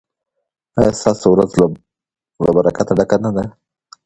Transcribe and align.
ایا 0.77 0.91
ستاسو 0.99 1.25
ورځ 1.31 1.51
له 2.43 2.47
برکته 2.55 2.93
ډکه 2.97 3.17
نه 3.23 3.31
ده؟ 3.35 3.43